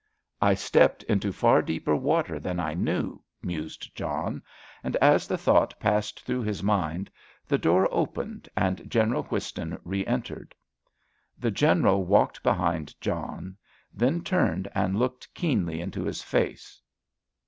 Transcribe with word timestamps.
"I 0.41 0.55
stepped 0.55 1.03
into 1.03 1.31
far 1.31 1.61
deeper 1.61 1.95
water 1.95 2.39
than 2.39 2.59
I 2.59 2.73
knew," 2.73 3.21
mused 3.43 3.95
John, 3.95 4.41
and 4.83 4.95
as 4.95 5.27
the 5.27 5.37
thought 5.37 5.79
passed 5.79 6.21
through 6.21 6.41
his 6.41 6.63
mind, 6.63 7.11
the 7.45 7.59
door 7.59 7.87
opened 7.91 8.49
and 8.57 8.89
General 8.89 9.21
Whiston 9.25 9.77
re 9.83 10.03
entered. 10.07 10.55
The 11.37 11.51
General 11.51 12.03
walked 12.03 12.41
behind 12.41 12.99
John, 12.99 13.55
then 13.93 14.23
turned 14.23 14.67
and 14.73 14.97
looked 14.97 15.31
keenly 15.35 15.81
into 15.81 16.03
his 16.05 16.23
face. 16.23 16.81